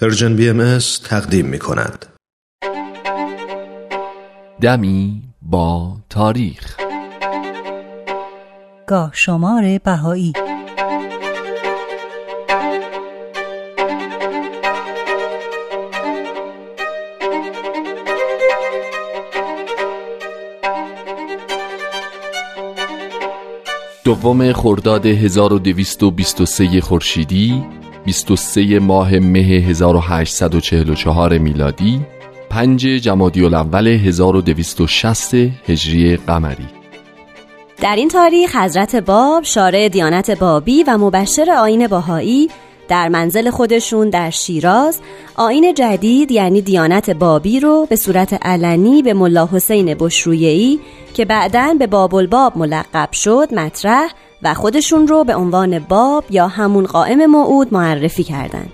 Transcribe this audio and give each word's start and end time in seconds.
پرژن 0.00 0.36
بی 0.36 0.48
ام 0.48 0.78
تقدیم 1.04 1.46
می 1.46 1.58
کند. 1.58 2.06
دمی 4.60 5.22
با 5.42 5.96
تاریخ 6.10 6.76
گاه 8.86 9.10
شمار 9.14 9.78
بهایی 9.84 10.32
دوم 24.04 24.52
خرداد 24.52 25.06
1223 25.06 26.80
خورشیدی 26.80 27.64
23 28.06 28.78
ماه 28.78 29.18
مه 29.18 29.38
1844 29.38 31.38
میلادی 31.38 32.00
5 32.50 32.86
جمادی 32.86 33.44
الاول 33.44 33.88
1260 33.88 35.34
هجری 35.34 36.16
قمری. 36.16 36.66
در 37.80 37.96
این 37.96 38.08
تاریخ 38.08 38.56
حضرت 38.56 38.96
باب 38.96 39.44
شارع 39.44 39.88
دیانت 39.88 40.30
بابی 40.30 40.82
و 40.82 40.98
مبشر 40.98 41.50
آین 41.50 41.86
باهایی 41.86 42.48
در 42.88 43.08
منزل 43.08 43.50
خودشون 43.50 44.10
در 44.10 44.30
شیراز 44.30 45.00
آین 45.34 45.74
جدید 45.74 46.30
یعنی 46.30 46.62
دیانت 46.62 47.10
بابی 47.10 47.60
رو 47.60 47.86
به 47.90 47.96
صورت 47.96 48.46
علنی 48.46 49.02
به 49.02 49.14
ملا 49.14 49.48
حسین 49.52 49.94
بشرویهی 49.94 50.80
که 51.14 51.24
بعدا 51.24 51.74
به 51.78 51.86
باب 51.86 52.14
الباب 52.14 52.58
ملقب 52.58 53.12
شد 53.12 53.54
مطرح 53.54 54.10
و 54.46 54.54
خودشون 54.54 55.06
رو 55.06 55.24
به 55.24 55.34
عنوان 55.34 55.78
باب 55.78 56.24
یا 56.30 56.48
همون 56.48 56.86
قائم 56.86 57.26
موعود 57.26 57.74
معرفی 57.74 58.24
کردند. 58.24 58.72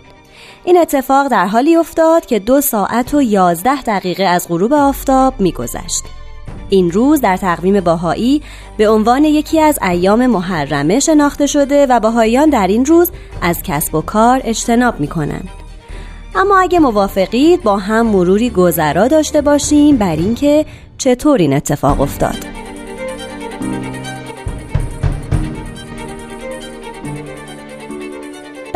این 0.64 0.78
اتفاق 0.78 1.28
در 1.28 1.46
حالی 1.46 1.76
افتاد 1.76 2.26
که 2.26 2.38
دو 2.38 2.60
ساعت 2.60 3.14
و 3.14 3.22
یازده 3.22 3.82
دقیقه 3.82 4.24
از 4.24 4.48
غروب 4.48 4.72
آفتاب 4.72 5.34
میگذشت. 5.40 6.04
این 6.68 6.90
روز 6.90 7.20
در 7.20 7.36
تقویم 7.36 7.80
باهایی 7.80 8.42
به 8.76 8.88
عنوان 8.88 9.24
یکی 9.24 9.60
از 9.60 9.78
ایام 9.82 10.26
محرمه 10.26 11.00
شناخته 11.00 11.46
شده 11.46 11.86
و 11.86 12.00
باهاییان 12.00 12.50
در 12.50 12.66
این 12.66 12.84
روز 12.84 13.10
از 13.42 13.62
کسب 13.62 13.94
و 13.94 14.00
کار 14.00 14.40
اجتناب 14.44 15.00
می 15.00 15.08
کنند. 15.08 15.48
اما 16.34 16.58
اگه 16.58 16.78
موافقید 16.78 17.62
با 17.62 17.76
هم 17.76 18.06
مروری 18.06 18.50
گذرا 18.50 19.08
داشته 19.08 19.40
باشیم 19.40 19.96
بر 19.96 20.16
اینکه 20.16 20.66
چطور 20.98 21.38
این 21.38 21.52
اتفاق 21.52 22.00
افتاد. 22.00 22.51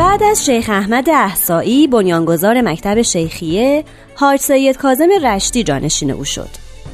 بعد 0.07 0.23
از 0.23 0.45
شیخ 0.45 0.69
احمد 0.69 1.09
احسایی 1.09 1.87
بنیانگذار 1.87 2.61
مکتب 2.61 3.01
شیخیه 3.01 3.83
حاج 4.15 4.39
سید 4.39 4.77
کازم 4.77 5.07
رشتی 5.23 5.63
جانشین 5.63 6.11
او 6.11 6.25
شد. 6.25 6.49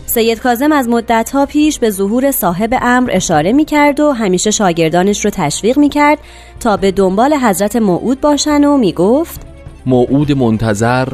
سید 0.05 0.39
کازم 0.39 0.72
از 0.72 0.89
مدتها 0.89 1.45
پیش 1.45 1.80
به 1.80 1.89
ظهور 1.89 2.31
صاحب 2.31 2.73
امر 2.81 3.09
اشاره 3.14 3.52
می 3.52 3.66
کرد 3.66 4.00
و 4.00 4.11
همیشه 4.11 4.52
شاگردانش 4.52 5.25
رو 5.25 5.31
تشویق 5.31 5.78
می 5.78 5.89
کرد 5.89 6.20
تا 6.59 6.78
به 6.78 6.92
دنبال 6.92 7.33
حضرت 7.33 7.75
موعود 7.75 8.22
باشن 8.22 8.64
و 8.64 8.78
می 8.78 8.94
گفت 8.94 9.42
موعود 9.86 10.31
منتظر 10.31 11.08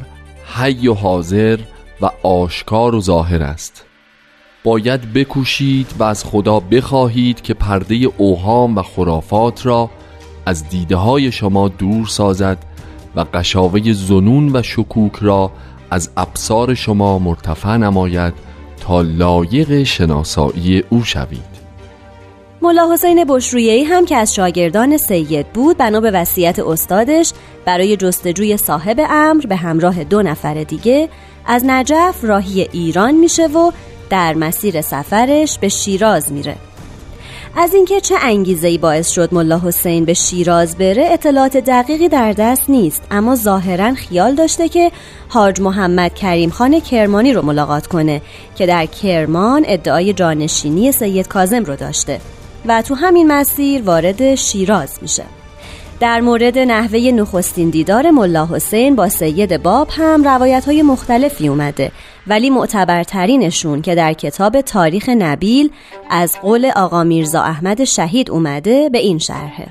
حی 0.55 0.87
و 0.87 0.93
حاضر 0.93 1.59
و 2.01 2.09
آشکار 2.23 2.95
و 2.95 3.01
ظاهر 3.01 3.43
است. 3.43 3.85
باید 4.63 5.13
بکوشید 5.13 5.87
و 5.99 6.03
از 6.03 6.23
خدا 6.23 6.59
بخواهید 6.59 7.41
که 7.41 7.53
پرده 7.53 7.95
اوهام 8.17 8.77
و 8.77 8.81
خرافات 8.81 9.65
را 9.65 9.89
از 10.49 10.69
دیده 10.69 10.95
های 10.95 11.31
شما 11.31 11.67
دور 11.67 12.07
سازد 12.07 12.57
و 13.15 13.25
قشاوه 13.33 13.93
زنون 13.93 14.55
و 14.55 14.63
شکوک 14.63 15.15
را 15.21 15.51
از 15.91 16.09
ابصار 16.17 16.73
شما 16.73 17.19
مرتفع 17.19 17.77
نماید 17.77 18.33
تا 18.81 19.01
لایق 19.01 19.83
شناسایی 19.83 20.83
او 20.89 21.03
شوید. 21.03 21.59
ملا 22.61 22.93
حسین 22.93 23.25
بشرویهی 23.27 23.83
هم 23.83 24.05
که 24.05 24.15
از 24.15 24.35
شاگردان 24.35 24.97
سید 24.97 25.47
بود 25.47 25.77
بنا 25.77 25.99
به 25.99 26.11
وصیت 26.11 26.59
استادش 26.59 27.33
برای 27.65 27.97
جستجوی 27.97 28.57
صاحب 28.57 28.99
امر 29.09 29.45
به 29.45 29.55
همراه 29.55 30.03
دو 30.03 30.21
نفر 30.21 30.63
دیگه 30.63 31.09
از 31.45 31.63
نجف 31.65 32.23
راهی 32.23 32.61
ایران 32.61 33.15
میشه 33.15 33.47
و 33.47 33.71
در 34.09 34.33
مسیر 34.33 34.81
سفرش 34.81 35.59
به 35.59 35.69
شیراز 35.69 36.31
میره. 36.31 36.55
از 37.55 37.73
اینکه 37.73 38.01
چه 38.01 38.15
انگیزه‌ای 38.21 38.77
باعث 38.77 39.09
شد 39.09 39.33
ملا 39.33 39.61
حسین 39.65 40.05
به 40.05 40.13
شیراز 40.13 40.77
بره 40.77 41.09
اطلاعات 41.11 41.57
دقیقی 41.57 42.09
در 42.09 42.33
دست 42.33 42.69
نیست. 42.69 43.01
اما 43.11 43.35
ظاهرا 43.35 43.93
خیال 43.93 44.35
داشته 44.35 44.69
که 44.69 44.91
حاج 45.29 45.61
محمد 45.61 46.13
کریم 46.13 46.49
خان 46.49 46.79
کرمانی 46.79 47.33
رو 47.33 47.45
ملاقات 47.45 47.87
کنه 47.87 48.21
که 48.55 48.65
در 48.65 48.85
کرمان 48.85 49.63
ادعای 49.67 50.13
جانشینی 50.13 50.91
سید 50.91 51.27
کازم 51.27 51.63
رو 51.63 51.75
داشته. 51.75 52.21
و 52.65 52.81
تو 52.81 52.95
همین 52.95 53.27
مسیر 53.27 53.81
وارد 53.81 54.35
شیراز 54.35 54.99
میشه. 55.01 55.23
در 55.99 56.21
مورد 56.21 56.57
نحوه 56.57 56.99
نخستین 56.99 57.69
دیدار 57.69 58.11
ملا 58.11 58.45
حسین 58.45 58.95
با 58.95 59.09
سید 59.09 59.63
باب 59.63 59.87
هم 59.91 60.23
روایت 60.23 60.65
های 60.65 60.81
مختلفی 60.81 61.47
اومده. 61.47 61.91
ولی 62.29 62.49
معتبرترینشون 62.49 63.81
که 63.81 63.95
در 63.95 64.13
کتاب 64.13 64.61
تاریخ 64.61 65.09
نبیل 65.09 65.71
از 66.09 66.35
قول 66.41 66.71
آقا 66.75 67.03
میرزا 67.03 67.41
احمد 67.41 67.83
شهید 67.83 68.31
اومده 68.31 68.89
به 68.89 68.97
این 68.97 69.17
شرحه. 69.17 69.67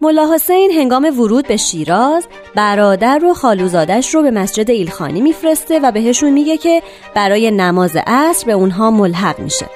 ملا 0.00 0.34
حسین 0.34 0.70
هنگام 0.70 1.20
ورود 1.20 1.48
به 1.48 1.56
شیراز 1.56 2.26
برادر 2.54 3.24
و 3.24 3.34
خالوزادش 3.34 4.14
رو 4.14 4.22
به 4.22 4.30
مسجد 4.30 4.70
ایلخانی 4.70 5.20
میفرسته 5.20 5.80
و 5.80 5.92
بهشون 5.92 6.30
میگه 6.30 6.56
که 6.56 6.82
برای 7.14 7.50
نماز 7.50 7.96
عصر 8.06 8.46
به 8.46 8.52
اونها 8.52 8.90
ملحق 8.90 9.38
میشه. 9.38 9.66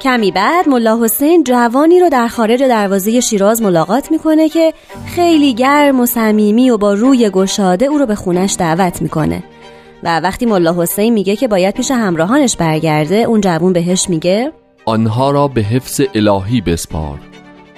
کمی 0.00 0.32
بعد 0.32 0.68
ملا 0.68 1.04
حسین 1.04 1.44
جوانی 1.44 2.00
رو 2.00 2.08
در 2.08 2.28
خارج 2.28 2.62
دروازه 2.62 3.20
شیراز 3.20 3.62
ملاقات 3.62 4.10
می‌کنه 4.10 4.48
که 4.48 4.72
خیلی 5.06 5.54
گرم 5.54 6.00
و 6.00 6.06
صمیمی 6.06 6.70
و 6.70 6.78
با 6.78 6.94
روی 6.94 7.30
گشاده 7.30 7.86
او 7.86 7.98
رو 7.98 8.06
به 8.06 8.14
خونش 8.14 8.56
دعوت 8.58 9.02
می‌کنه. 9.02 9.42
و 10.02 10.20
وقتی 10.20 10.46
ملا 10.46 10.74
حسین 10.82 11.12
میگه 11.12 11.36
که 11.36 11.48
باید 11.48 11.74
پیش 11.74 11.90
همراهانش 11.90 12.56
برگرده 12.56 13.16
اون 13.16 13.40
جوون 13.40 13.72
بهش 13.72 14.08
میگه 14.08 14.52
آنها 14.84 15.30
را 15.30 15.48
به 15.48 15.60
حفظ 15.60 16.00
الهی 16.14 16.60
بسپار. 16.60 17.18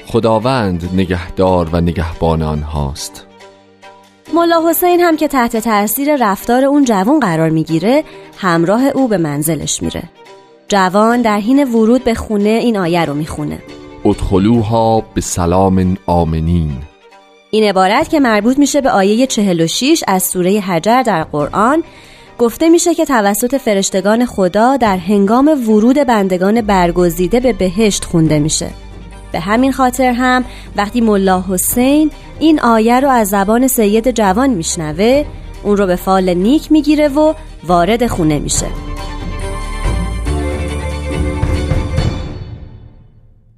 خداوند 0.07 0.91
نگهدار 0.95 1.69
و 1.73 1.81
نگهبان 1.81 2.43
آنهاست. 2.43 3.27
ملا 4.35 4.71
حسین 4.71 5.01
هم 5.01 5.17
که 5.17 5.29
تحت 5.29 5.57
تاثیر 5.57 6.17
رفتار 6.17 6.65
اون 6.65 6.85
جوان 6.85 7.21
قرار 7.21 7.51
می‌گیره 7.51 8.05
همراه 8.39 8.87
او 8.87 9.09
به 9.09 9.19
منزلش 9.19 9.83
میره. 9.83 10.03
جوان 10.69 11.23
در 11.23 11.39
حین 11.39 11.65
ورود 11.65 12.05
به 12.05 12.15
خونه 12.15 12.49
این 12.49 12.77
آیه 12.77 13.05
رو 13.05 13.15
می‌خونه. 13.15 13.59
ادخلوها 14.05 15.01
به 15.15 15.21
سلام 15.21 15.97
آمنین. 16.07 16.73
این 17.51 17.65
عبارت 17.65 18.09
که 18.09 18.21
مربوط 18.21 18.59
میشه 18.59 18.81
به 18.81 18.91
آیه 18.91 19.27
46 19.27 20.05
از 20.07 20.23
سوره 20.23 20.61
حجر 20.61 21.03
در 21.03 21.25
قرآن 21.25 21.85
گفته 22.43 22.69
میشه 22.69 22.95
که 22.95 23.05
توسط 23.05 23.57
فرشتگان 23.57 24.27
خدا 24.27 24.77
در 24.77 24.97
هنگام 24.97 25.49
ورود 25.49 25.97
بندگان 25.97 26.61
برگزیده 26.61 27.41
به 27.41 27.53
بهشت 27.53 28.05
خونده 28.05 28.39
میشه. 28.39 28.71
به 29.33 29.41
همین 29.41 29.73
خاطر 29.73 30.13
هم 30.13 30.45
وقتی 30.77 31.01
ملا 31.01 31.45
حسین 31.49 32.11
این 32.39 32.61
آیه 32.61 33.01
رو 33.01 33.09
از 33.09 33.29
زبان 33.29 33.67
سید 33.67 34.11
جوان 34.11 34.51
میشنوه 34.51 35.25
اون 35.63 35.77
رو 35.77 35.87
به 35.87 35.97
فال 35.97 36.35
نیک 36.35 36.73
می‌گیره 36.73 37.09
و 37.09 37.35
وارد 37.67 38.07
خونه 38.07 38.39
میشه. 38.39 38.92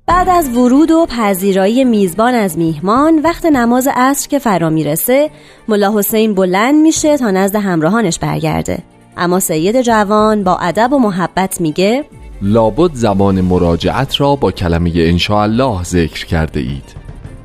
بعد 0.06 0.28
از 0.28 0.48
ورود 0.56 0.90
و 0.90 1.06
پذیرایی 1.06 1.84
میزبان 1.84 2.34
از 2.34 2.58
میهمان 2.58 3.18
وقت 3.18 3.46
نماز 3.46 3.88
عصر 3.94 4.28
که 4.28 4.38
فرا 4.38 4.70
می‌رسه 4.70 5.30
ملا 5.68 5.98
حسین 5.98 6.34
بلند 6.34 6.74
میشه 6.74 7.16
تا 7.16 7.30
نزد 7.30 7.56
همراهانش 7.56 8.18
برگرده. 8.18 8.78
اما 9.16 9.40
سید 9.40 9.82
جوان 9.82 10.44
با 10.44 10.56
ادب 10.56 10.92
و 10.92 10.98
محبت 10.98 11.60
میگه 11.60 12.04
لابد 12.42 12.94
زمان 12.94 13.40
مراجعت 13.40 14.20
را 14.20 14.36
با 14.36 14.52
کلمه 14.52 14.92
انشاءالله 14.94 15.82
ذکر 15.82 16.26
کرده 16.26 16.60
اید. 16.60 16.94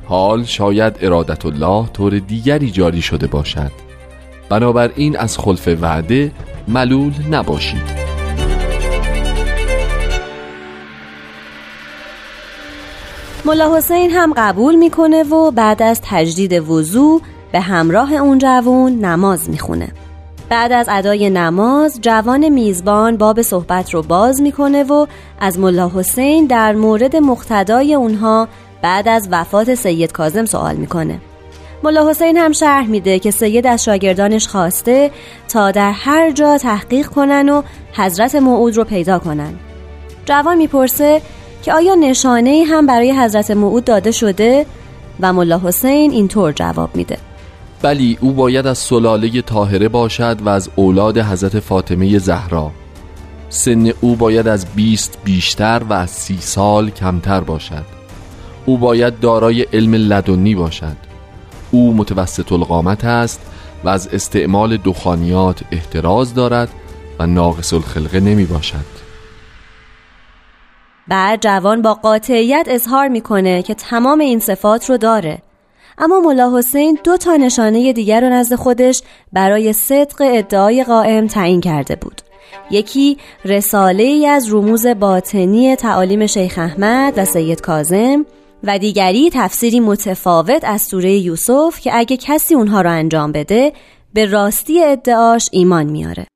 حال 0.06 0.44
شاید 0.44 0.96
ارادت 1.00 1.46
الله 1.46 1.86
طور 1.86 2.18
دیگری 2.18 2.70
جاری 2.70 3.02
شده 3.02 3.26
باشد. 3.26 3.70
بنابراین 4.48 5.18
از 5.18 5.38
خلف 5.38 5.68
وعده 5.80 6.32
ملول 6.68 7.12
نباشید. 7.30 8.09
ملا 13.44 13.76
حسین 13.76 14.10
هم 14.10 14.32
قبول 14.36 14.74
می‌کنه 14.74 15.22
و 15.22 15.50
بعد 15.50 15.82
از 15.82 16.00
تجدید 16.04 16.70
وضوع 16.70 17.20
به 17.52 17.60
همراه 17.60 18.12
اون 18.12 18.38
جوون 18.38 18.92
نماز 18.92 19.50
می‌خونه. 19.50 19.88
بعد 20.48 20.72
از 20.72 20.86
ادای 20.90 21.30
نماز 21.30 21.98
جوان 22.00 22.48
میزبان 22.48 23.16
باب 23.16 23.42
صحبت 23.42 23.94
رو 23.94 24.02
باز 24.02 24.40
می‌کنه 24.40 24.82
و 24.82 25.06
از 25.40 25.58
ملا 25.58 25.90
حسین 25.94 26.46
در 26.46 26.72
مورد 26.72 27.16
مقتدای 27.16 27.94
اونها 27.94 28.48
بعد 28.82 29.08
از 29.08 29.28
وفات 29.30 29.74
سید 29.74 30.12
کازم 30.12 30.44
سوال 30.44 30.76
می‌کنه. 30.76 31.20
ملا 31.82 32.10
حسین 32.10 32.36
هم 32.36 32.52
شرح 32.52 32.86
میده 32.86 33.18
که 33.18 33.30
سید 33.30 33.66
از 33.66 33.84
شاگردانش 33.84 34.48
خواسته 34.48 35.10
تا 35.48 35.70
در 35.70 35.92
هر 35.92 36.30
جا 36.30 36.58
تحقیق 36.58 37.06
کنن 37.06 37.48
و 37.48 37.62
حضرت 37.92 38.34
موعود 38.34 38.76
رو 38.76 38.84
پیدا 38.84 39.18
کنن. 39.18 39.54
جوان 40.24 40.56
می‌پرسه 40.56 41.22
که 41.62 41.72
آیا 41.72 41.94
نشانه 41.94 42.64
هم 42.68 42.86
برای 42.86 43.12
حضرت 43.12 43.50
موعود 43.50 43.84
داده 43.84 44.10
شده؟ 44.10 44.66
و 45.20 45.32
ملا 45.32 45.60
حسین 45.64 46.10
اینطور 46.10 46.52
جواب 46.52 46.96
میده. 46.96 47.18
بلی 47.82 48.18
او 48.20 48.32
باید 48.32 48.66
از 48.66 48.78
سلاله 48.78 49.42
طاهره 49.42 49.88
باشد 49.88 50.38
و 50.42 50.48
از 50.48 50.70
اولاد 50.76 51.18
حضرت 51.18 51.60
فاطمه 51.60 52.18
زهرا. 52.18 52.70
سن 53.48 53.92
او 54.00 54.16
باید 54.16 54.48
از 54.48 54.66
20 54.74 55.18
بیشتر 55.24 55.82
و 55.88 55.92
از 55.92 56.10
سی 56.10 56.38
سال 56.40 56.90
کمتر 56.90 57.40
باشد. 57.40 57.84
او 58.66 58.78
باید 58.78 59.20
دارای 59.20 59.62
علم 59.62 59.94
لدنی 59.94 60.54
باشد. 60.54 60.96
او 61.70 61.94
متوسط 61.94 62.52
القامت 62.52 63.04
است 63.04 63.40
و 63.84 63.88
از 63.88 64.08
استعمال 64.08 64.76
دخانیات 64.76 65.60
احتراز 65.70 66.34
دارد 66.34 66.68
و 67.18 67.26
ناقص 67.26 67.72
الخلقه 67.72 68.20
نمی 68.20 68.44
باشد. 68.44 68.99
بعد 71.08 71.40
جوان 71.42 71.82
با 71.82 71.94
قاطعیت 71.94 72.66
اظهار 72.70 73.08
می‌کنه 73.08 73.62
که 73.62 73.74
تمام 73.74 74.20
این 74.20 74.38
صفات 74.38 74.90
رو 74.90 74.96
داره. 74.96 75.42
اما 75.98 76.20
ملا 76.20 76.58
حسین 76.58 76.98
دو 77.04 77.16
تا 77.16 77.36
نشانه 77.36 77.92
دیگر 77.92 78.20
رو 78.20 78.28
نزد 78.28 78.54
خودش 78.54 79.02
برای 79.32 79.72
صدق 79.72 80.16
ادعای 80.20 80.84
قائم 80.84 81.26
تعیین 81.26 81.60
کرده 81.60 81.96
بود. 81.96 82.20
یکی 82.70 83.18
رساله 83.44 84.02
ای 84.02 84.26
از 84.26 84.52
رموز 84.52 84.86
باطنی 84.86 85.76
تعالیم 85.76 86.26
شیخ 86.26 86.58
احمد 86.58 87.14
و 87.16 87.24
سید 87.24 87.60
کازم 87.60 88.26
و 88.64 88.78
دیگری 88.78 89.30
تفسیری 89.32 89.80
متفاوت 89.80 90.64
از 90.64 90.82
سوره 90.82 91.12
یوسف 91.12 91.80
که 91.80 91.90
اگه 91.94 92.16
کسی 92.16 92.54
اونها 92.54 92.80
رو 92.80 92.90
انجام 92.90 93.32
بده 93.32 93.72
به 94.14 94.26
راستی 94.26 94.84
ادعاش 94.84 95.48
ایمان 95.52 95.86
میاره. 95.86 96.26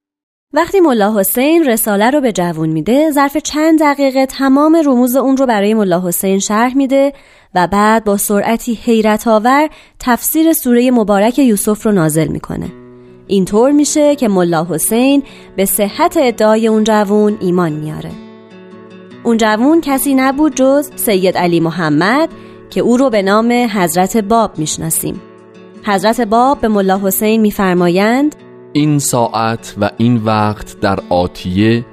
وقتی 0.55 0.81
ملا 0.81 1.19
حسین 1.19 1.65
رساله 1.65 2.11
رو 2.11 2.21
به 2.21 2.33
جوون 2.33 2.69
میده 2.69 3.11
ظرف 3.11 3.37
چند 3.37 3.81
دقیقه 3.81 4.27
تمام 4.27 4.77
رموز 4.85 5.17
اون 5.17 5.37
رو 5.37 5.47
برای 5.47 5.75
ملا 5.75 6.01
حسین 6.01 6.39
شرح 6.39 6.77
میده 6.77 7.13
و 7.55 7.67
بعد 7.67 8.05
با 8.05 8.17
سرعتی 8.17 8.75
حیرت 8.75 9.29
آور 9.29 9.69
تفسیر 9.99 10.53
سوره 10.53 10.91
مبارک 10.91 11.39
یوسف 11.39 11.87
رو 11.87 11.93
نازل 11.93 12.29
می‌کنه. 12.29 12.73
اینطور 13.27 13.71
میشه 13.71 14.17
که 14.17 14.29
ملا 14.29 14.67
حسین 14.71 15.23
به 15.57 15.65
صحت 15.65 16.17
ادعای 16.21 16.69
اون 16.69 16.85
جوون 16.85 17.37
ایمان 17.41 17.73
میاره. 17.73 18.11
اون 19.25 19.37
جوون 19.37 19.81
کسی 19.81 20.15
نبود 20.15 20.55
جز 20.55 20.91
سید 20.97 21.39
علی 21.39 21.61
محمد 21.61 22.29
که 22.71 22.81
او 22.81 22.97
رو 22.97 23.11
به 23.11 23.23
نام 23.23 23.53
حضرت 23.53 24.17
باب 24.17 24.59
می‌شناسیم. 24.59 25.21
حضرت 25.87 26.21
باب 26.21 26.61
به 26.61 26.69
ملا 26.69 26.99
حسین 26.99 27.41
میفرمایند 27.41 28.37
این 28.77 28.99
ساعت 28.99 29.75
و 29.81 29.91
این 29.97 30.17
وقت 30.17 30.81
در 30.81 30.99
آتیه 31.09 31.85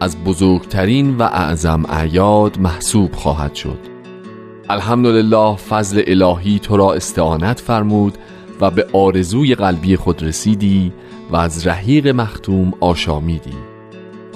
از 0.00 0.24
بزرگترین 0.24 1.16
و 1.16 1.22
اعظم 1.22 1.84
اعیاد 1.88 2.58
محسوب 2.58 3.14
خواهد 3.14 3.54
شد. 3.54 3.78
الحمدلله 4.70 5.56
فضل 5.56 6.02
الهی 6.06 6.58
تو 6.58 6.76
را 6.76 6.92
استعانت 6.92 7.60
فرمود 7.60 8.18
و 8.60 8.70
به 8.70 8.86
آرزوی 8.92 9.54
قلبی 9.54 9.96
خود 9.96 10.22
رسیدی 10.22 10.92
و 11.30 11.36
از 11.36 11.66
رحیق 11.66 12.08
مختوم 12.08 12.72
آشامیدی. 12.80 13.56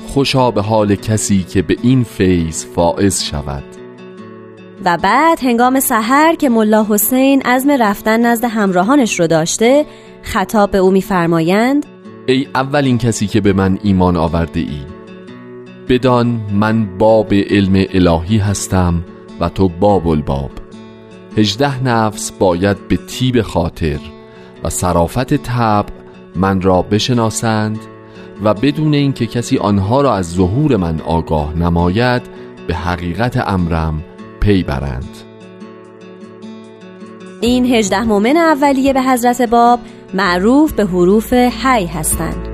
خوشا 0.09 0.51
به 0.51 0.63
حال 0.63 0.95
کسی 0.95 1.43
که 1.43 1.63
به 1.63 1.77
این 1.83 2.05
فیض 2.05 2.65
فائز 2.65 3.23
شود. 3.23 3.65
و 4.85 4.99
بعد 5.03 5.45
هنگام 5.45 5.81
سحر 5.81 6.35
که 6.35 6.49
ملا 6.49 6.87
حسین 6.89 7.43
عزم 7.43 7.71
رفتن 7.71 8.27
نزد 8.27 8.45
همراهانش 8.45 9.21
رو 9.21 9.27
داشته 9.27 9.87
خطاب 10.23 10.71
به 10.71 10.79
او 10.79 10.91
میفرمایند 10.91 11.87
ای 12.27 12.49
اولین 12.55 12.99
کسی 12.99 13.27
که 13.27 13.41
به 13.41 13.53
من 13.53 13.79
ایمان 13.83 14.17
آورده 14.17 14.61
ای. 14.61 14.81
بدان 15.89 16.41
من 16.53 16.99
باب 16.99 17.35
علم 17.35 17.87
الهی 17.91 18.39
هستم 18.39 19.05
و 19.41 19.49
تو 19.49 19.69
باب 19.69 20.09
الباب. 20.09 20.51
هجده 21.37 21.85
نفس 21.85 22.33
باید 22.33 22.89
به 22.89 22.97
تیب 22.97 23.43
خاطر 23.43 23.99
و 24.65 24.71
صرافت 24.71 25.35
تب 25.35 25.87
من 26.37 26.61
را 26.61 26.83
بشناسند 26.83 27.79
و 28.45 28.55
بدون 28.55 28.95
اینکه 28.95 29.27
کسی 29.27 29.59
آنها 29.59 30.01
را 30.01 30.15
از 30.15 30.33
ظهور 30.33 30.77
من 30.77 31.01
آگاه 31.01 31.59
نماید 31.59 32.23
به 32.67 32.75
حقیقت 32.75 33.49
امرم 33.49 34.03
پی 34.41 34.63
برند. 34.63 35.17
این 37.41 37.67
هجده 37.67 38.03
مومن 38.03 38.37
اولیه 38.37 38.93
به 38.93 39.03
حضرت 39.03 39.43
باب 39.43 39.81
معروف 40.15 40.73
به 40.73 40.87
حروف 40.87 41.33
حی 41.33 41.87
هستند. 41.87 42.52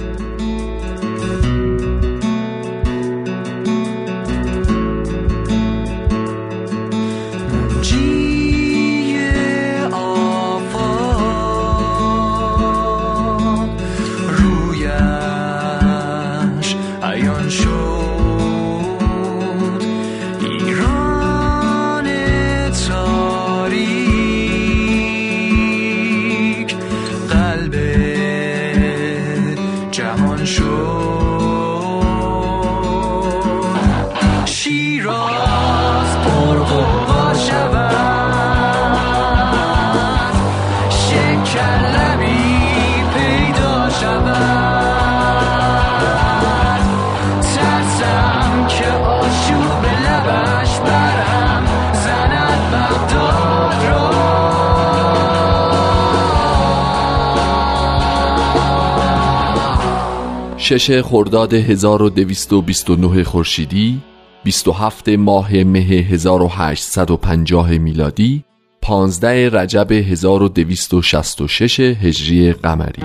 شش 60.68 61.00
خرداد 61.00 61.54
1229 61.54 63.24
خورشیدی 63.24 64.00
27 64.44 65.08
ماه 65.08 65.54
مه 65.54 65.78
1850 65.78 67.70
میلادی 67.70 68.44
15 68.82 69.50
رجب 69.50 69.92
1266 69.92 71.80
هجری 71.80 72.52
قمری. 72.52 73.02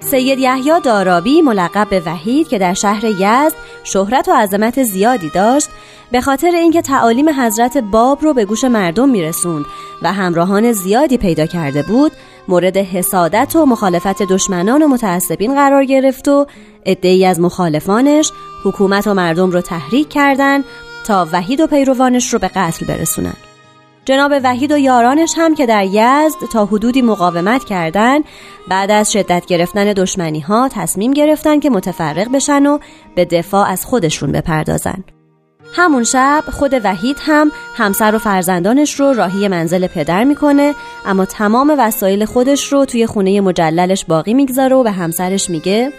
سید 0.00 0.38
یحیی 0.38 0.80
دارابی 0.84 1.42
ملقب 1.42 1.88
به 1.90 2.02
وحید 2.06 2.48
که 2.48 2.58
در 2.58 2.74
شهر 2.74 3.04
یزد 3.04 3.54
شهرت 3.84 4.28
و 4.28 4.32
عظمت 4.32 4.82
زیادی 4.82 5.28
داشت 5.28 5.68
به 6.12 6.20
خاطر 6.20 6.50
اینکه 6.54 6.82
تعالیم 6.82 7.28
حضرت 7.28 7.76
باب 7.76 8.22
رو 8.22 8.34
به 8.34 8.44
گوش 8.44 8.64
مردم 8.64 9.08
میرسوند 9.08 9.64
و 10.02 10.12
همراهان 10.12 10.72
زیادی 10.72 11.18
پیدا 11.18 11.46
کرده 11.46 11.82
بود 11.82 12.12
مورد 12.50 12.76
حسادت 12.76 13.56
و 13.56 13.66
مخالفت 13.66 14.22
دشمنان 14.22 14.82
و 14.82 14.88
متعصبین 14.88 15.54
قرار 15.54 15.84
گرفت 15.84 16.28
و 16.28 16.46
عدهای 16.86 17.26
از 17.26 17.40
مخالفانش 17.40 18.32
حکومت 18.64 19.06
و 19.06 19.14
مردم 19.14 19.50
رو 19.50 19.60
تحریک 19.60 20.08
کردند 20.08 20.64
تا 21.06 21.28
وحید 21.32 21.60
و 21.60 21.66
پیروانش 21.66 22.32
رو 22.32 22.38
به 22.38 22.48
قتل 22.48 22.86
برسونن. 22.86 23.34
جناب 24.04 24.32
وحید 24.44 24.72
و 24.72 24.78
یارانش 24.78 25.34
هم 25.36 25.54
که 25.54 25.66
در 25.66 25.84
یزد 25.84 26.38
تا 26.52 26.66
حدودی 26.66 27.02
مقاومت 27.02 27.64
کردند 27.64 28.24
بعد 28.68 28.90
از 28.90 29.12
شدت 29.12 29.46
گرفتن 29.46 29.92
دشمنی 29.92 30.40
ها 30.40 30.68
تصمیم 30.72 31.12
گرفتن 31.12 31.60
که 31.60 31.70
متفرق 31.70 32.32
بشن 32.32 32.66
و 32.66 32.78
به 33.14 33.24
دفاع 33.24 33.68
از 33.68 33.86
خودشون 33.86 34.32
بپردازن. 34.32 35.04
همون 35.74 36.04
شب 36.04 36.44
خود 36.52 36.74
وحید 36.84 37.16
هم 37.20 37.52
همسر 37.76 38.14
و 38.14 38.18
فرزندانش 38.18 39.00
رو 39.00 39.12
راهی 39.12 39.48
منزل 39.48 39.86
پدر 39.86 40.24
می‌کنه 40.24 40.74
اما 41.06 41.24
تمام 41.24 41.74
وسایل 41.78 42.24
خودش 42.24 42.72
رو 42.72 42.84
توی 42.84 43.06
خونه 43.06 43.40
مجللش 43.40 44.04
باقی 44.04 44.34
می‌گذاره 44.34 44.76
و 44.76 44.82
به 44.82 44.90
همسرش 44.90 45.50
میگه 45.50 45.92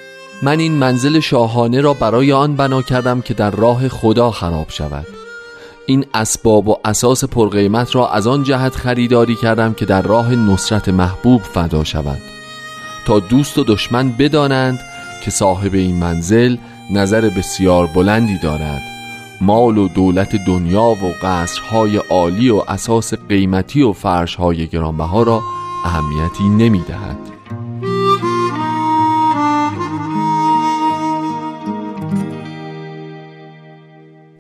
من 0.44 0.60
این 0.60 0.74
منزل 0.74 1.20
شاهانه 1.20 1.82
را 1.82 1.94
برای 1.94 2.32
آن 2.32 2.56
بنا 2.56 2.82
کردم 2.82 3.22
که 3.22 3.34
در 3.34 3.52
راه 3.52 3.88
خدا 3.88 4.32
خراب 4.32 4.70
شود. 4.70 5.08
این 5.86 6.06
اسباب 6.14 6.68
و 6.68 6.78
اساس 6.86 7.24
پرقیمت 7.24 7.96
را 7.96 8.10
از 8.10 8.28
آن 8.28 8.44
جهت 8.44 8.76
خریداری 8.76 9.36
کردم 9.36 9.74
که 9.74 9.86
در 9.86 10.02
راه 10.02 10.36
نصرت 10.36 10.90
محبوب 10.90 11.42
فدا 11.42 11.84
شود. 11.84 12.22
تا 13.06 13.20
دوست 13.20 13.58
و 13.58 13.64
دشمن 13.64 14.12
بدانند 14.12 14.80
که 15.24 15.32
صاحب 15.32 15.74
این 15.74 15.96
منزل 15.96 16.58
نظر 16.92 17.30
بسیار 17.30 17.88
بلندی 17.88 18.38
دارد. 18.38 18.91
مال 19.42 19.78
و 19.78 19.88
دولت 19.88 20.36
دنیا 20.48 20.90
و 20.90 21.14
قصرهای 21.24 21.98
عالی 21.98 22.50
و 22.50 22.64
اساس 22.68 23.14
قیمتی 23.14 23.82
و 23.82 23.92
فرشهای 23.92 24.68
گرانبها 24.68 25.24
را 25.24 25.42
اهمیتی 25.86 26.50
نمی 26.50 26.84
دهد. 26.88 27.18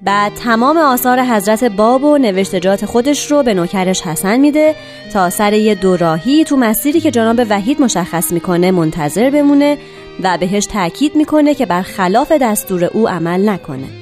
بعد 0.04 0.34
تمام 0.34 0.78
آثار 0.78 1.22
حضرت 1.22 1.64
باب 1.64 2.04
و 2.04 2.18
نوشتجات 2.18 2.86
خودش 2.86 3.32
رو 3.32 3.44
به 3.44 3.54
نوکرش 3.54 4.02
حسن 4.02 4.38
میده 4.40 4.76
تا 5.14 5.30
سر 5.30 5.54
یه 5.54 5.76
دوراهی 5.76 6.44
تو 6.44 6.58
مسیری 6.58 7.00
که 7.00 7.12
جناب 7.12 7.42
وحید 7.50 7.82
مشخص 7.82 8.32
می‌کنه 8.32 8.72
منتظر 8.72 9.30
بمونه 9.30 9.78
و 10.24 10.38
بهش 10.38 10.66
تاکید 10.66 11.16
می‌کنه 11.16 11.54
که 11.56 11.66
بر 11.66 11.82
خلاف 11.82 12.32
دستور 12.32 12.84
او 12.84 13.10
عمل 13.10 13.50
نکنه 13.50 14.01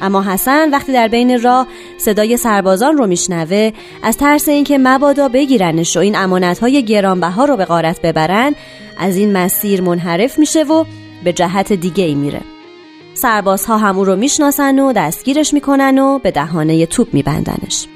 اما 0.00 0.22
حسن 0.22 0.70
وقتی 0.70 0.92
در 0.92 1.08
بین 1.08 1.42
راه 1.42 1.66
صدای 1.98 2.36
سربازان 2.36 2.96
رو 2.96 3.06
میشنوه 3.06 3.72
از 4.02 4.16
ترس 4.16 4.48
اینکه 4.48 4.78
مبادا 4.78 5.28
بگیرنش 5.28 5.96
و 5.96 6.00
این 6.00 6.16
امانتهای 6.16 6.84
گرانبها 6.84 7.44
رو 7.44 7.56
به 7.56 7.64
غارت 7.64 8.02
ببرن 8.02 8.54
از 8.98 9.16
این 9.16 9.32
مسیر 9.32 9.80
منحرف 9.80 10.38
میشه 10.38 10.62
و 10.62 10.84
به 11.24 11.32
جهت 11.32 11.72
دیگه 11.72 12.04
ای 12.04 12.14
میره. 12.14 12.40
سربازها 13.14 13.78
هم 13.78 13.98
او 13.98 14.04
رو 14.04 14.16
می‌شناسن 14.16 14.78
و 14.78 14.92
دستگیرش 14.92 15.54
می‌کنن 15.54 15.98
و 15.98 16.18
به 16.18 16.30
دهانه 16.30 16.86
توپ 16.86 17.14
میبندنش. 17.14 17.86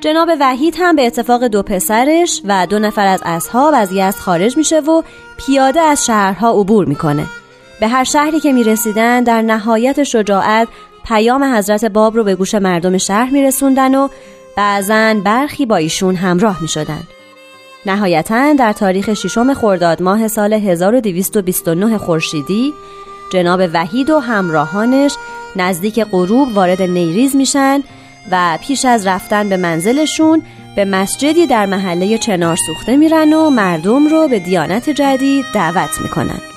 جناب 0.00 0.28
وحید 0.40 0.74
هم 0.78 0.96
به 0.96 1.06
اتفاق 1.06 1.44
دو 1.44 1.62
پسرش 1.62 2.42
و 2.44 2.66
دو 2.66 2.78
نفر 2.78 3.06
از 3.06 3.22
اصحاب 3.24 3.74
از 3.76 3.92
یزد 3.92 4.18
خارج 4.18 4.56
میشه 4.56 4.80
و 4.80 5.02
پیاده 5.36 5.80
از 5.80 6.06
شهرها 6.06 6.60
عبور 6.60 6.84
می‌کنه. 6.84 7.26
به 7.80 7.88
هر 7.88 8.04
شهری 8.04 8.40
که 8.40 8.52
می‌رسیدن 8.52 9.22
در 9.22 9.42
نهایت 9.42 10.02
شجاعت 10.02 10.68
پیام 11.04 11.44
حضرت 11.44 11.84
باب 11.84 12.16
رو 12.16 12.24
به 12.24 12.34
گوش 12.34 12.54
مردم 12.54 12.98
شهر 12.98 13.30
میرسوندن 13.30 13.94
و 13.94 14.08
بعضا 14.56 15.14
برخی 15.24 15.66
با 15.66 15.76
ایشون 15.76 16.16
همراه 16.16 16.62
می‌شدن. 16.62 17.02
نهایتا 17.86 18.52
در 18.52 18.72
تاریخ 18.72 19.14
ششم 19.14 19.54
خرداد 19.54 20.02
ماه 20.02 20.28
سال 20.28 20.52
1229 20.52 21.98
خورشیدی 21.98 22.72
جناب 23.32 23.60
وحید 23.72 24.10
و 24.10 24.18
همراهانش 24.18 25.16
نزدیک 25.56 26.04
غروب 26.04 26.56
وارد 26.56 26.82
نیریز 26.82 27.36
میشن 27.36 27.82
و 28.30 28.58
پیش 28.66 28.84
از 28.84 29.06
رفتن 29.06 29.48
به 29.48 29.56
منزلشون 29.56 30.42
به 30.76 30.84
مسجدی 30.84 31.46
در 31.46 31.66
محله 31.66 32.18
چنار 32.18 32.56
سوخته 32.56 32.96
میرن 32.96 33.32
و 33.32 33.50
مردم 33.50 34.06
رو 34.06 34.28
به 34.28 34.38
دیانت 34.38 34.90
جدید 34.90 35.44
دعوت 35.54 36.00
می‌کنن. 36.02 36.51